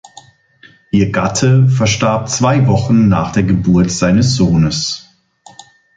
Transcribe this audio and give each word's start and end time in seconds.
Ihr 0.89 1.11
Gatte 1.11 1.67
verstarb 1.67 2.27
zwei 2.27 2.65
Wochen 2.65 3.07
nach 3.07 3.33
der 3.33 3.43
Geburt 3.43 3.91
seines 3.91 4.35
Sohnes. 4.35 5.07